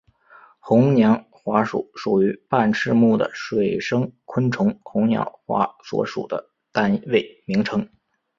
[0.57, 7.87] 红娘华属属于半翅目的水生昆虫红娘华所属的单位名称。